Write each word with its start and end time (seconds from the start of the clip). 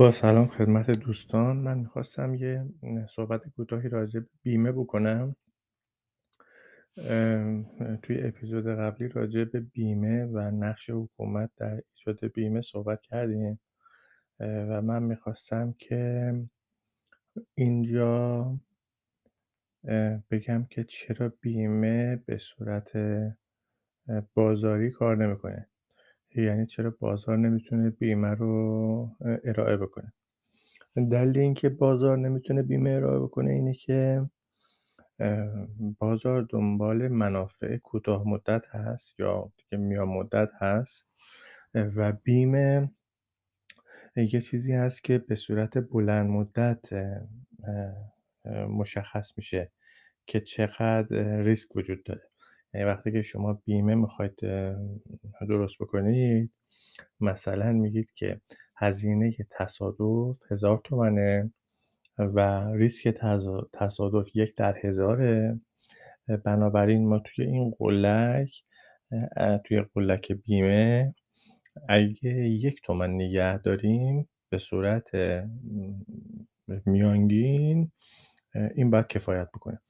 با 0.00 0.10
سلام 0.10 0.48
خدمت 0.48 0.90
دوستان. 0.90 1.56
من 1.56 1.78
می‌خواستم 1.78 2.34
یه 2.34 2.64
صحبت 3.08 3.48
کوتاهی 3.48 3.88
راجع 3.88 4.20
به 4.20 4.26
بیمه 4.42 4.72
بکنم. 4.72 5.36
توی 8.02 8.22
اپیزود 8.22 8.66
قبلی 8.66 9.08
راجع 9.08 9.44
به 9.44 9.60
بیمه 9.60 10.24
و 10.24 10.38
نقش 10.38 10.90
حکومت 10.90 11.50
در 11.56 11.82
ایجاد 11.96 12.32
بیمه 12.32 12.60
صحبت 12.60 13.00
کردیم. 13.00 13.60
و 14.40 14.82
من 14.82 15.02
می‌خواستم 15.02 15.74
که 15.78 16.34
اینجا 17.54 18.58
بگم 20.30 20.64
که 20.70 20.84
چرا 20.84 21.32
بیمه 21.40 22.16
به 22.16 22.38
صورت 22.38 22.90
بازاری 24.34 24.90
کار 24.90 25.16
نمی‌کنه. 25.16 25.69
یعنی 26.34 26.66
چرا 26.66 26.96
بازار 27.00 27.36
نمی‌تونه 27.38 27.90
بیمه 27.90 28.28
رو 28.34 29.16
ارائه 29.44 29.76
بکنه. 29.76 30.12
دلیل 30.96 31.38
اینکه 31.38 31.68
بازار 31.68 32.18
نمی‌تونه 32.18 32.62
بیمه 32.62 32.90
ارائه 32.90 33.20
بکنه 33.20 33.50
اینه 33.50 33.74
که 33.74 34.30
بازار 35.98 36.42
دنبال 36.42 37.08
منافع 37.08 37.76
کوتاه 37.76 38.28
مدت 38.28 38.66
هست 38.66 39.20
یا 39.20 39.52
دیگه 39.56 39.82
میان 39.84 40.08
مدت 40.08 40.50
هست 40.60 41.08
و 41.74 42.12
بیمه 42.12 42.90
یه 44.16 44.40
چیزی 44.40 44.72
هست 44.72 45.04
که 45.04 45.18
به 45.18 45.34
صورت 45.34 45.78
بلند 45.78 46.30
مدت 46.30 46.88
مشخص 48.68 49.32
میشه 49.36 49.70
که 50.26 50.40
چقدر 50.40 51.42
ریسک 51.42 51.76
وجود 51.76 52.04
داره. 52.04 52.22
وقتی 52.74 53.12
که 53.12 53.22
شما 53.22 53.62
بیمه 53.64 53.94
می‌خواید 53.94 54.36
درست 55.48 55.78
بکنید 55.80 56.52
مثلا 57.20 57.72
میگید 57.72 58.12
که 58.14 58.40
هزینه 58.76 59.32
تصادف 59.50 60.52
هزار 60.52 60.80
تومنه 60.84 61.52
و 62.18 62.68
ریسک 62.72 63.08
تصادف 63.72 64.36
یک 64.36 64.54
در 64.54 64.78
هزاره. 64.82 65.60
بنابراین 66.44 67.08
ما 67.08 67.18
توی 67.18 67.44
این 67.44 67.74
قلک 67.78 68.62
توی 69.64 69.82
قلک 69.94 70.32
بیمه 70.32 71.14
اگه 71.88 72.30
یک 72.48 72.80
تومن 72.82 73.10
نگه 73.10 73.58
داریم 73.58 74.28
به 74.48 74.58
صورت 74.58 75.04
میانگین 76.86 77.92
این 78.74 78.90
باید 78.90 79.06
کفایت 79.06 79.48
بکنه. 79.54 79.80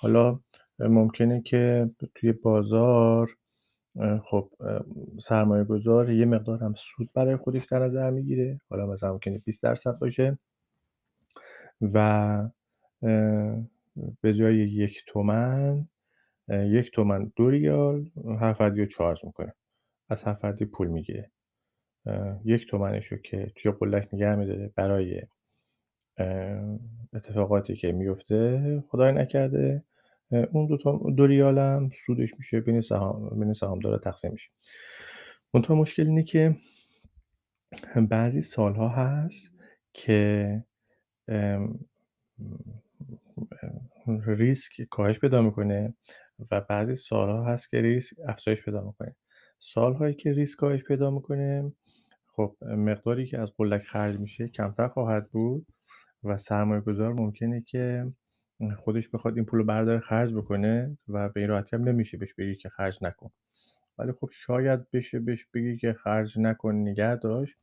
حالا 0.00 0.40
ممکنه 0.78 1.42
که 1.42 1.90
توی 2.14 2.32
بازار 2.32 3.36
خب 4.24 4.50
سرمایه 5.20 5.64
گذار 5.64 6.10
یه 6.10 6.24
مقدار 6.24 6.62
هم 6.62 6.74
سود 6.76 7.10
برای 7.14 7.36
خودش 7.36 7.64
در 7.64 7.78
نظر 7.78 8.10
می‌گیره. 8.10 8.60
حالا 8.70 8.86
مثلا 8.86 9.12
ممکنه 9.12 9.38
20 9.38 9.62
درصد 9.62 9.98
باشه. 9.98 10.38
و 11.80 12.48
به 14.20 14.34
جای 14.34 14.56
یک 14.56 15.04
تومن 15.06 15.88
یک 16.48 16.90
تومن 16.90 17.32
دو 17.36 17.50
ریال 17.50 18.10
هر 18.40 18.52
فردی 18.52 18.80
رو 18.80 18.86
چارج 18.86 19.24
می‌کنه. 19.24 19.54
از 20.08 20.24
هر 20.24 20.34
فردی 20.34 20.64
پول 20.64 20.88
می‌گیره. 20.88 21.30
یک 22.44 22.66
تومنشو 22.70 23.16
که 23.16 23.52
توی 23.56 23.72
قلک 23.72 24.08
نگه 24.12 24.34
میداره 24.34 24.72
برای 24.76 25.22
اتفاقاتی 27.12 27.76
که 27.76 27.92
میفته 27.92 28.84
خدای 28.88 29.12
نکرده. 29.12 29.82
اون 30.30 30.66
دو, 30.66 30.76
تا 30.76 31.00
دو 31.16 31.26
ریال 31.26 31.58
هم 31.58 31.90
سودش 32.06 32.34
میشه 32.34 32.60
بین 32.60 32.80
سهام 32.80 33.40
بین 33.40 33.52
سهامدارا 33.52 33.98
تقسیم 33.98 34.32
میشه. 34.32 34.50
منتها 35.54 35.74
مشکل 35.74 36.06
اینه 36.06 36.22
که 36.22 36.56
بعضی 38.10 38.42
سالها 38.42 38.88
هست 38.88 39.54
که 39.92 40.64
ریسک 44.26 44.82
کاهش 44.90 45.18
پیدا 45.18 45.42
می‌کنه 45.42 45.94
و 46.50 46.60
بعضی 46.60 46.94
سالها 46.94 47.44
هست 47.44 47.70
که 47.70 47.80
ریسک 47.80 48.16
افزایش 48.28 48.62
پیدا 48.62 48.84
می‌کنه. 48.84 49.16
سالهایی 49.58 50.14
که 50.14 50.32
ریسک 50.32 50.58
کاهش 50.58 50.84
پیدا 50.84 51.10
می‌کنه 51.10 51.72
خب 52.26 52.56
مقداری 52.62 53.26
که 53.26 53.38
از 53.38 53.52
قلک 53.56 53.82
خرج 53.82 54.18
میشه 54.18 54.48
کمتر 54.48 54.88
خواهد 54.88 55.30
بود 55.30 55.66
و 56.24 56.38
سرمایه 56.38 56.80
گذار 56.80 57.12
ممکنه 57.12 57.60
که 57.60 58.12
خودش 58.76 59.08
بخواد 59.08 59.36
این 59.36 59.44
پول 59.44 59.58
رو 59.58 59.64
برداره 59.66 60.00
خرج 60.00 60.34
بکنه 60.34 60.98
و 61.08 61.28
به 61.28 61.40
این 61.40 61.48
راحتی 61.48 61.76
هم 61.76 61.84
نمیشه 61.84 62.16
بهش 62.16 62.34
بگی 62.34 62.54
که 62.56 62.68
خرج 62.68 62.98
نکن. 63.02 63.30
ولی 63.98 64.12
خب 64.12 64.30
شاید 64.32 64.90
بشه 64.90 65.18
بهش 65.18 65.46
بگی 65.54 65.76
که 65.76 65.92
خرج 65.92 66.38
نکن 66.38 66.74
نگه 66.74 67.16
داشت. 67.16 67.56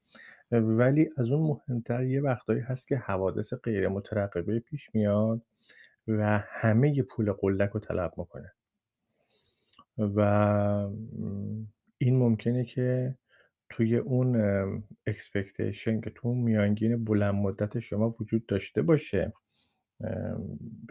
ولی 0.52 1.10
از 1.18 1.32
اون 1.32 1.48
مهمتر 1.48 2.04
یه 2.04 2.22
وقتایی 2.22 2.60
هست 2.62 2.88
که 2.88 2.98
حوادث 2.98 3.54
غیر 3.54 3.88
مترقبه 3.88 4.60
پیش 4.60 4.96
میاد 4.96 5.42
و 6.08 6.40
همه 6.44 7.04
پول 7.04 7.32
قلک 7.32 7.70
رو 7.70 7.80
طلب 7.80 8.14
می‌کنه. 8.18 8.54
و 9.98 10.20
این 11.98 12.20
ممکنه 12.20 12.66
که 12.66 13.16
توی 13.70 13.98
اون 13.98 14.36
اکسپکتیشن 15.08 16.02
که 16.02 16.10
تو 16.10 16.34
میانگین 16.34 17.04
بلند 17.04 17.36
مدت 17.36 17.80
شما 17.80 18.16
وجود 18.20 18.46
داشته 18.46 18.82
باشه. 18.82 19.34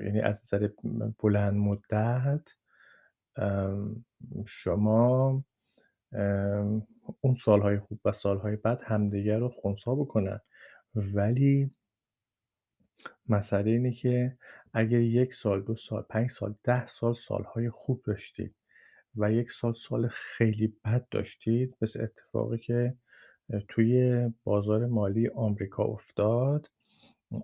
یعنی 0.00 0.20
از 0.20 0.40
نظر 0.42 0.68
بلند 1.18 1.54
مدت 1.54 2.48
شما 4.46 5.44
اون 7.20 7.34
سالهای 7.38 7.78
خوب 7.78 8.00
و 8.04 8.12
سالهای 8.12 8.56
بد 8.56 8.80
همدیگه 8.84 9.38
رو 9.38 9.48
خونسا 9.48 9.94
بکنن. 9.94 10.40
ولی 10.94 11.70
مسئله 13.28 13.70
اینه 13.70 13.92
که 13.92 14.38
اگر 14.72 15.00
یک 15.00 15.34
سال 15.34 15.62
دو 15.62 15.74
سال 15.74 16.02
پنج 16.02 16.30
سال 16.30 16.54
ده 16.64 16.86
سال 16.86 17.14
سالهای 17.14 17.70
خوب 17.70 18.02
داشتید 18.04 18.54
و 19.16 19.32
یک 19.32 19.50
سال 19.50 19.74
سال 19.74 20.08
خیلی 20.08 20.76
بد 20.84 21.06
داشتید 21.10 21.76
مثل 21.82 22.02
اتفاقی 22.02 22.58
که 22.58 22.94
توی 23.68 24.22
بازار 24.44 24.86
مالی 24.86 25.28
آمریکا 25.28 25.84
افتاد 25.84 26.70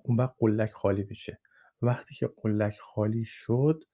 اون 0.02 0.16
وقت 0.16 0.34
قلک 0.38 0.70
خالی 0.70 1.06
میشه. 1.08 1.38
وقتی 1.82 2.14
که 2.14 2.28
قلک 2.42 2.76
خالی 2.80 3.24
شد 3.24 3.84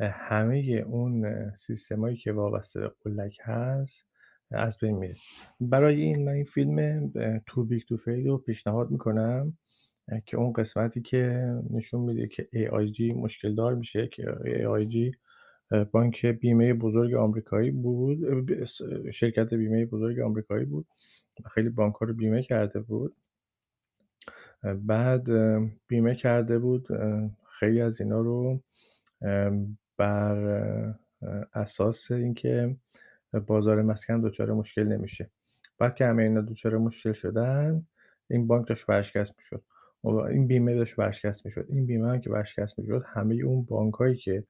همه 0.00 0.84
اون 0.86 1.24
سیستمایی 1.56 2.16
که 2.16 2.32
وابسته 2.32 2.80
به 2.80 2.92
قلک 3.04 3.38
هست 3.42 4.06
از 4.50 4.78
بین 4.78 4.96
میره. 4.98 5.16
برای 5.60 6.00
این 6.02 6.24
من 6.24 6.32
این 6.32 6.44
فیلم 6.44 7.12
Too 7.46 7.64
Big 7.64 7.82
to 7.88 7.96
Fail 7.96 8.26
رو 8.26 8.38
پیشنهاد 8.38 8.90
می‌کنم 8.90 9.58
که 10.26 10.36
اون 10.36 10.52
قسمتی 10.52 11.02
که 11.02 11.52
نشون 11.70 12.00
میده 12.00 12.28
که 12.28 12.48
AIG 12.54 13.16
مشکل 13.16 13.54
دار 13.54 13.74
میشه 13.74 14.08
که 14.08 14.22
AIG 14.44 15.16
بانک 15.92 16.26
بیمه 16.26 16.74
بزرگ 16.74 17.14
آمریکایی 17.14 17.70
بود 17.70 18.18
شرکت 19.10 19.54
بیمه 19.54 19.86
بزرگ 19.86 20.20
آمریکایی 20.20 20.64
بود 20.64 20.86
خیلی 21.54 21.68
بانک 21.68 21.94
ها 21.94 22.06
رو 22.06 22.14
بیمه 22.14 22.42
کرده 22.42 22.80
بود. 22.80 23.16
بعد 24.64 25.28
بیمه 25.86 26.14
کرده 26.14 26.58
بود 26.58 26.88
خیلی 27.50 27.80
از 27.80 28.00
اینا 28.00 28.20
رو 28.20 28.60
بر 29.96 30.94
اساس 31.54 32.10
اینکه 32.10 32.76
بازار 33.46 33.82
مسکن 33.82 34.20
دچار 34.20 34.52
مشکل 34.52 34.82
نمیشه. 34.82 35.30
بعد 35.78 35.94
که 35.94 36.06
همه 36.06 36.22
اینا 36.22 36.40
دچار 36.40 36.78
مشکل 36.78 37.12
شدن 37.12 37.86
این 38.30 38.46
بانک 38.46 38.68
داشت 38.68 38.88
ورشکست 38.88 39.34
می‌شد. 39.38 39.62
این 40.30 40.46
بیمه 40.46 40.74
داشت 40.74 40.98
ورشکست 40.98 41.44
می‌شد. 41.46 41.66
این 41.68 41.86
بیمه 41.86 42.08
هم 42.08 42.20
که 42.20 42.30
ورشکست 42.30 42.78
می‌شد 42.78 43.04
همه 43.06 43.34
اون 43.34 43.64
بانک 43.64 43.94
هایی 43.94 44.16
که 44.16 44.44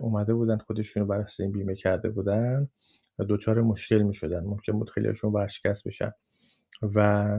اومده 0.00 0.34
بودن 0.34 0.58
خودشون 0.58 1.00
رو 1.00 1.06
بر 1.08 1.26
این 1.38 1.52
بیمه 1.52 1.74
کرده 1.74 2.10
بودن 2.10 2.68
دچار 3.28 3.60
مشکل 3.60 4.02
می‌شدن. 4.02 4.40
ممکن 4.40 4.72
بود 4.72 4.90
خیلیشون 4.90 5.32
ورشکست 5.32 5.86
بشن. 5.86 6.12
و 6.94 7.38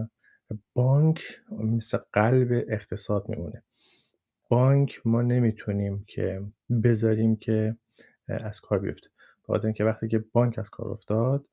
بانک 0.73 1.41
مثل 1.51 1.97
قلب 2.13 2.65
اقتصاد 2.67 3.29
میمونه. 3.29 3.63
بانک 4.49 5.01
ما 5.05 5.21
نمی‌تونیم 5.21 6.03
که 6.07 6.41
بذاریم 6.83 7.35
که 7.35 7.75
از 8.27 8.61
کار 8.61 8.79
بیفته. 8.79 9.09
بخاطر 9.43 9.65
اینکه 9.65 9.83
وقتی 9.83 10.07
که 10.07 10.19
بانک 10.33 10.59
از 10.59 10.69
کار 10.69 10.87
افتاد 10.87 11.45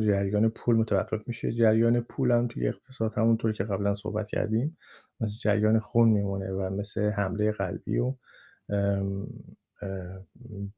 جریان 0.00 0.48
پول 0.48 0.76
متوقف 0.76 1.28
میشه. 1.28 1.52
جریان 1.52 2.00
پول 2.00 2.30
هم 2.30 2.48
توی 2.48 2.68
اقتصاد 2.68 3.14
همونطور 3.14 3.52
که 3.52 3.64
قبلا 3.64 3.94
صحبت 3.94 4.28
کردیم 4.28 4.76
مثل 5.20 5.38
جریان 5.38 5.78
خون 5.78 6.08
میمونه 6.08 6.50
و 6.50 6.70
مثل 6.70 7.10
حمله 7.10 7.52
قلبی 7.52 7.98
و 7.98 8.14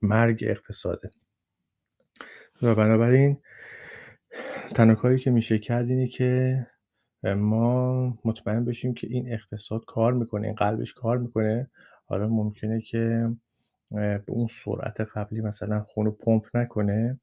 مرگ 0.02 0.44
اقتصاده. 0.46 1.10
و 2.62 2.74
بنابراین 2.74 3.36
تنها 4.74 4.94
کاری 4.94 5.18
که 5.18 5.30
میشه 5.30 5.58
کرد 5.58 5.88
اینه 5.88 6.06
که 6.06 6.66
ما 7.24 8.18
مطمئن 8.24 8.64
بشیم 8.64 8.94
که 8.94 9.06
این 9.10 9.32
اقتصاد 9.32 9.84
کار 9.84 10.12
می‌کنه 10.12 10.46
این 10.46 10.56
قلبش 10.56 10.92
کار 10.92 11.18
می‌کنه. 11.18 11.70
حالا 12.06 12.28
ممکنه 12.28 12.80
که 12.80 13.30
به 13.90 14.24
اون 14.28 14.46
سرعت 14.46 15.00
قبلی 15.00 15.40
مثلا 15.40 15.80
خون 15.80 16.06
رو 16.06 16.12
پمپ 16.12 16.56
نکنه 16.56 17.20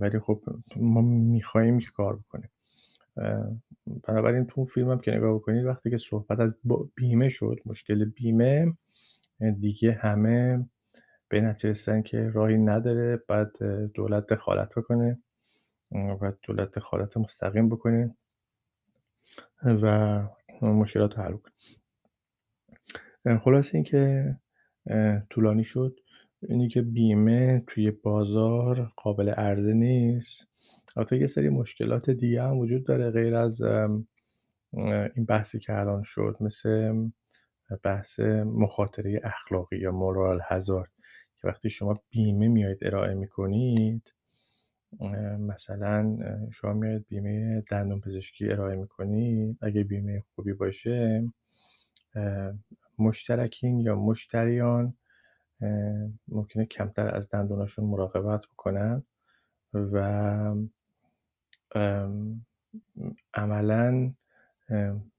ولی 0.00 0.18
خب 0.18 0.42
ما 0.76 1.00
می‌خواهیم 1.00 1.78
که 1.78 1.86
کار 1.96 2.16
بکنه 2.16 2.50
بنابراین 4.08 4.46
تو 4.46 4.64
فیلم 4.64 4.90
هم 4.90 4.98
که 4.98 5.10
نگاه 5.10 5.34
بکنید 5.34 5.64
وقتی 5.64 5.90
که 5.90 5.98
صحبت 5.98 6.40
از 6.40 6.54
بیمه 6.94 7.28
شد 7.28 7.60
مشکل 7.66 8.04
بیمه 8.04 8.72
دیگه 9.60 9.92
همه 9.92 10.66
به 11.28 11.40
نتیجه 11.40 12.02
که 12.02 12.30
راهی 12.30 12.58
نداره 12.58 13.22
بعد 13.28 13.62
دولت 13.94 14.26
دخالت 14.26 14.68
بکنه. 14.76 15.18
باید 15.90 16.34
دولت 16.42 16.70
دخالت 16.70 17.16
مستقیم 17.16 17.68
بکنه 17.68 18.16
و 19.64 20.22
مشکلات 20.62 21.18
رو 21.18 21.22
حل 21.22 21.36
کنه 21.36 23.38
خلاصه 23.38 23.74
اینکه 23.74 24.36
طولانی 25.30 25.64
شد. 25.64 26.00
اینی 26.42 26.68
که 26.68 26.82
بیمه 26.82 27.64
توی 27.66 27.90
بازار 27.90 28.92
قابل 28.96 29.28
عرضه 29.28 29.72
نیست. 29.72 30.48
البته 30.96 31.18
یه 31.18 31.26
سری 31.26 31.48
مشکلات 31.48 32.10
دیگه 32.10 32.42
هم 32.42 32.58
وجود 32.58 32.84
داره 32.84 33.10
غیر 33.10 33.34
از 33.34 33.62
این 35.14 35.24
بحثی 35.28 35.58
که 35.58 35.78
الان 35.78 36.02
شد 36.02 36.36
مثل 36.40 36.94
بحث 37.84 38.20
مخاطره 38.44 39.20
اخلاقی 39.24 39.78
یا 39.78 39.92
مورال 39.92 40.40
هزارد 40.44 40.90
که 41.36 41.48
وقتی 41.48 41.70
شما 41.70 42.02
بیمه 42.10 42.48
میاید 42.48 42.78
ارائه 42.82 43.14
می‌کنید 43.14 44.14
مثلا 45.38 46.18
شما 46.50 46.72
میاید 46.72 47.06
بیمه 47.08 47.60
دندون 47.70 48.00
پزشکی 48.00 48.50
ارائه 48.52 48.76
می‌کنید 48.76 49.58
اگه 49.62 49.84
بیمه 49.84 50.22
خوبی 50.34 50.52
باشه 50.52 51.28
مشترکین 52.98 53.80
یا 53.80 53.96
مشتریان 53.96 54.94
ممکنه 56.28 56.66
کمتر 56.66 57.14
از 57.14 57.28
دندوناشون 57.30 57.84
مراقبت 57.84 58.46
بکنن 58.46 59.02
و 59.74 60.54
عملا 63.34 64.12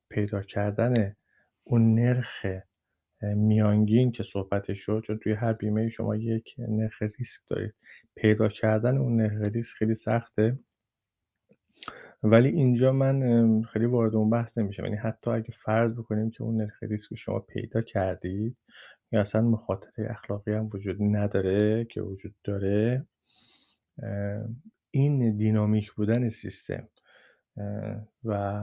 پیدا 0.10 0.42
کردن 0.42 1.16
اون 1.64 1.96
نرخ 1.96 2.46
میانگین 3.22 4.12
که 4.12 4.24
صحبتش 4.24 4.78
شد 4.78 5.04
چون 5.06 5.18
توی 5.18 5.34
هر 5.34 5.54
بیمه 5.54 5.90
شما 5.90 6.16
یک 6.16 6.56
نرخ 6.58 7.02
ریسک 7.02 7.42
دارید. 7.50 7.74
پیدا 8.16 8.48
کردن 8.48 8.98
اون 8.98 9.16
نرخ 9.16 9.42
ریسک 9.42 9.76
خیلی 9.76 9.94
سخته. 9.94 10.60
ولی 12.24 12.50
اینجا 12.50 12.92
من 12.92 13.62
خیلی 13.62 13.86
وارد 13.86 14.16
اون 14.16 14.30
بحث 14.30 14.58
نمیشم. 14.58 14.84
یعنی 14.86 14.98
حتی 14.98 15.32
اگه 15.32 15.52
فرض 15.52 15.94
بکنیم 15.94 16.30
که 16.30 16.44
اون 16.44 16.58
نرخ 16.62 16.84
ریسک 16.84 17.16
شما 17.16 17.40
پیدا 17.40 17.82
کردید 17.82 18.58
یا 19.12 19.22
اصلا 19.22 19.42
مخاطره 19.42 20.12
اخلاقی 20.12 20.54
هم 20.54 20.70
وجود 20.74 20.98
نداره 21.02 21.86
که 21.86 22.02
وجود 22.02 22.36
داره 22.44 23.06
این 24.92 25.38
دینامیک 25.38 25.92
بودن 25.92 26.30
سیستم 26.30 26.90
و 28.24 28.62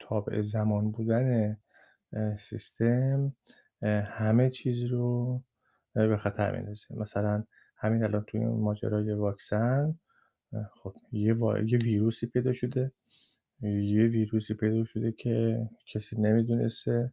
تابع 0.00 0.42
زمان 0.42 0.90
بودن 0.90 1.56
سیستم 2.38 3.36
همه 4.04 4.50
چیز 4.50 4.84
رو 4.84 5.40
به 5.94 6.16
خطر 6.16 6.56
میندازه 6.56 6.94
مثلا 6.94 7.44
همین 7.76 8.04
الان 8.04 8.24
توی 8.26 8.40
ماجرای 8.44 9.12
واکسن 9.12 9.98
خب 10.74 10.92
یه, 11.12 11.36
یه 11.66 11.78
ویروسی 11.78 12.26
پیدا 12.26 12.52
شده. 12.52 12.92
یه 13.62 14.06
ویروسی 14.06 14.54
پیدا 14.54 14.84
شده 14.84 15.12
که 15.12 15.66
کسی 15.86 16.20
نمی‌دونسته. 16.20 17.12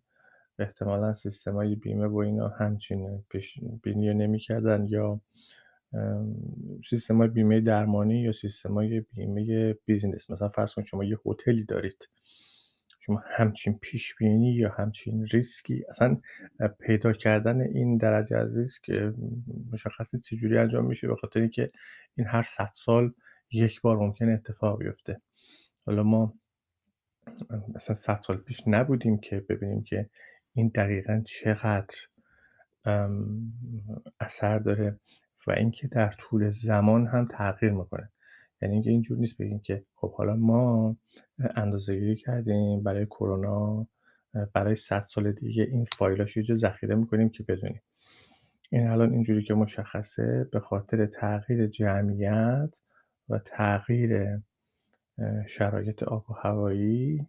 احتمالا 0.59 1.13
های 1.47 1.75
بیمه 1.75 2.07
با 2.07 2.23
اینا 2.23 2.47
همچین 2.47 3.23
پیش 3.29 3.59
بینی 3.83 4.13
نمی‌کردن 4.13 4.85
یا 4.85 5.21
های 7.09 7.27
بیمه 7.27 7.61
درمانی 7.61 8.21
یا 8.21 8.31
های 8.69 8.99
بیمه 8.99 9.73
بیزینس. 9.73 10.29
مثلا 10.29 10.49
فرض 10.49 10.73
کن 10.73 10.83
شما 10.83 11.03
یه 11.03 11.17
هتلی 11.25 11.63
دارید. 11.63 12.07
شما 13.07 13.23
همچین 13.25 13.79
پیش 13.81 14.15
بینی 14.15 14.53
یا 14.53 14.69
همچین 14.69 15.25
ریسکی 15.25 15.85
اصلا 15.89 16.17
پیدا 16.79 17.13
کردن 17.13 17.61
این 17.61 17.97
درجه 17.97 18.37
از 18.37 18.57
ریسک 18.57 18.89
مشخص 19.71 20.21
چجوری 20.21 20.57
انجام 20.57 20.85
میشه 20.85 21.07
به 21.07 21.15
خاطر 21.15 21.39
اینکه 21.39 21.71
این 22.15 22.27
هر 22.27 22.41
صد 22.41 22.69
سال 22.73 23.13
یک 23.51 23.81
بار 23.81 23.97
ممکن 23.97 24.29
اتفاق 24.29 24.79
بیفته. 24.79 25.21
حالا 25.85 26.03
ما 26.03 26.33
مثلا 27.75 27.95
صد 27.95 28.19
سال 28.21 28.37
پیش 28.37 28.63
نبودیم 28.67 29.17
که 29.19 29.39
ببینیم 29.49 29.83
که 29.83 30.09
این 30.53 30.71
دقیقا 30.75 31.21
چقدر 31.25 31.95
اثر 34.19 34.59
داره 34.59 34.99
و 35.47 35.51
اینکه 35.51 35.87
در 35.87 36.11
طول 36.11 36.49
زمان 36.49 37.07
هم 37.07 37.27
تغییر 37.31 37.71
می‌کنه. 37.71 38.11
یعنی 38.61 38.73
اینکه 38.73 38.89
اینجور 38.89 39.17
نیست 39.17 39.37
بگیم 39.37 39.59
که 39.59 39.83
خب 39.95 40.13
حالا 40.13 40.35
ما 40.35 40.95
گیری 41.87 42.15
کردیم 42.15 42.83
برای 42.83 43.05
کرونا 43.05 43.87
برای 44.53 44.75
100 44.75 45.01
سال 45.01 45.31
دیگه 45.31 45.63
این 45.63 45.85
فایلاش 45.85 46.37
جا 46.37 46.55
ذخیره 46.55 46.95
می‌کنیم 46.95 47.29
که 47.29 47.43
بدونیم. 47.43 47.81
این 48.69 48.87
الان 48.87 49.13
اینجوری 49.13 49.43
که 49.43 49.53
مشخصه 49.53 50.49
به 50.51 50.59
خاطر 50.59 51.05
تغییر 51.05 51.67
جمعیت 51.67 52.79
و 53.29 53.39
تغییر 53.39 54.39
شرایط 55.47 56.03
آب 56.03 56.29
و 56.29 56.33
هوایی 56.33 57.27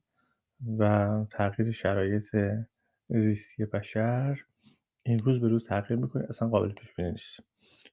و 0.78 1.24
تغییر 1.30 1.70
شرایط 1.70 2.36
زیستی 3.08 3.64
بشر 3.64 4.40
این 5.02 5.18
روز 5.18 5.40
به 5.40 5.48
روز 5.48 5.66
تغییر 5.66 6.00
می‌کنه 6.00 6.26
اصلا 6.28 6.48
قابل 6.48 6.72
پیش 6.72 6.94
بینی 6.94 7.10
نیست. 7.10 7.40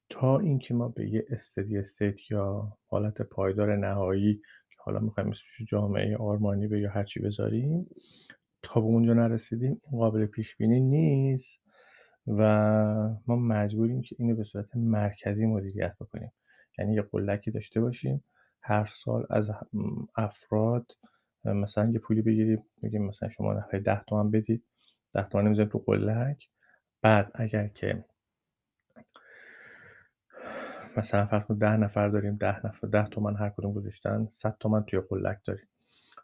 تا 0.10 0.40
اینکه 0.40 0.74
ما 0.74 0.88
به 0.88 1.10
یه 1.10 1.26
استدی 1.30 1.78
استیت 1.78 2.32
یا 2.32 2.78
حالت 2.88 3.22
پایدار 3.22 3.76
نهایی 3.76 4.36
که 4.70 4.76
حالا 4.78 5.00
می‌خوایم 5.00 5.30
اسمش 5.30 5.68
جامعه 5.68 6.18
آرمانی 6.18 6.68
به 6.68 6.80
یا 6.80 6.90
هرچی 6.92 7.20
بذاریم 7.20 7.88
تا 8.64 8.82
به 8.82 8.88
اونجا 8.88 9.14
نرسیدیم 9.14 9.82
این 9.92 10.00
قابل 10.00 10.26
پیش 10.26 10.56
بینی 10.56 10.80
نیست 10.80 11.60
و 12.28 12.42
ما 13.28 13.36
مجبوریم 13.36 14.02
که 14.02 14.16
اینو 14.20 14.36
به 14.36 14.44
صورت 14.44 14.76
مرکزی 14.76 15.46
مدیریت 15.46 15.96
بکنیم. 16.02 16.32
یعنی 16.80 16.94
یه 16.94 17.02
قلکی 17.02 17.52
داشته 17.52 17.82
باشیم 17.82 18.24
هر 18.62 18.86
سال 18.86 19.26
از 19.30 19.52
افراد 20.16 20.86
مثلا 21.46 21.90
یه 21.90 22.00
پولی 22.00 22.22
بگیریم 22.22 22.64
بگیم 22.84 23.06
مثلا 23.06 23.30
شما 23.30 23.54
نفر 23.54 23.80
ده 23.80 24.04
تومن 24.08 24.32
بدید 24.32 24.64
ده 25.14 25.30
تومن 25.30 25.48
می‌ذاریم 25.48 25.72
تو 25.72 25.80
قلک. 25.80 26.50
بعد 27.02 27.32
اگر 27.36 27.68
که 27.68 28.06
مثلا 30.98 31.26
فرض 31.26 31.44
کن 31.44 31.58
ده 31.58 31.78
نفر 31.78 32.10
داریم 32.10 32.36
ده 32.36 32.66
نفر 32.66 32.88
ده 32.88 33.04
تومن 33.04 33.36
هر 33.36 33.50
کدوم 33.50 33.74
گذاشتن 33.74 34.28
100 34.30 34.58
تومن 34.60 34.84
توی 34.84 35.00
قلک 35.00 35.40
داریم. 35.46 35.68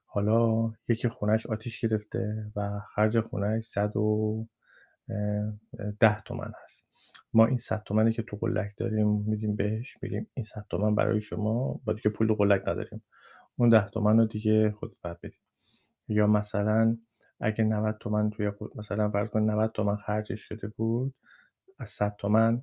حالا 0.05 0.71
یکی 0.87 1.07
خونهش 1.07 1.45
آتیش 1.45 1.85
گرفته 1.85 2.51
و 2.55 2.79
خرج 2.79 3.19
خونهش 3.19 3.63
110 3.63 6.21
تومن 6.25 6.51
هست. 6.63 6.85
ما 7.33 7.45
این 7.45 7.57
100 7.57 7.83
تومنی 7.83 8.13
که 8.13 8.23
تو 8.23 8.37
قلک 8.37 8.73
داریم 8.77 9.07
میدیم 9.07 9.55
بهش 9.55 9.97
میگیم 10.01 10.27
این 10.33 10.43
100 10.43 10.65
تومن 10.69 10.95
برای 10.95 11.21
شما 11.21 11.79
با 11.85 11.93
دیگه 11.93 12.09
پول 12.09 12.33
قلک 12.33 12.61
نداریم. 12.67 13.03
اون 13.55 13.69
10 13.69 13.89
تومن 13.89 14.17
رو 14.17 14.25
دیگه 14.25 14.71
خود 14.71 14.95
بعد 15.01 15.19
بدیم 15.23 15.39
یا 16.07 16.27
مثلا 16.27 16.97
اگه 17.39 17.63
90 17.63 17.97
تومن 17.99 18.29
توی 18.29 18.51
مثلا 18.75 19.11
فرض 19.11 19.29
کن 19.29 19.39
90 19.39 19.71
تومن 19.71 19.95
خرجش 19.95 20.41
شده 20.41 20.67
بود 20.67 21.13
از 21.79 21.89
100 21.89 22.15
تومن 22.17 22.61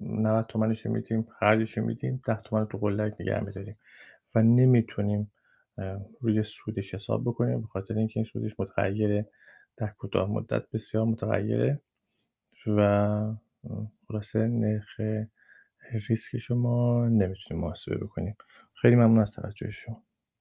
90 0.00 0.46
تومنش 0.46 0.86
میدیم 0.86 1.22
خرجش 1.22 1.78
میدیم 1.78 2.22
10 2.26 2.36
تومن 2.36 2.66
تو 2.66 2.78
قلک 2.78 3.14
نگه 3.20 3.40
میداریم 3.40 3.76
و 4.34 4.42
نمی‌تونیم 4.42 5.32
روی 6.20 6.42
سودش 6.42 6.94
حساب 6.94 7.22
بکنیم 7.24 7.60
به 7.60 7.66
خاطر 7.66 7.94
اینکه 7.98 8.20
این 8.20 8.24
سودش 8.24 8.60
متغیره. 8.60 9.28
در 9.76 9.86
کوتاه 9.86 10.30
مدت 10.30 10.70
بسیار 10.70 11.04
متغیره 11.04 11.80
و 12.66 13.34
خلاصه 14.08 14.46
نرخ 14.46 15.00
ریسک 16.08 16.36
شما 16.36 17.08
نمی‌تونیم 17.08 17.64
محاسبه 17.64 17.96
بکنیم. 17.96 18.36
خیلی 18.82 18.96
ممنون 18.96 19.18
از 19.18 19.32
توجه 19.32 19.70
شما 19.70 20.02